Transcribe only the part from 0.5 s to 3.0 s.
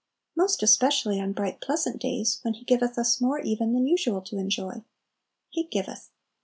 especially on bright pleasant days, when He giveth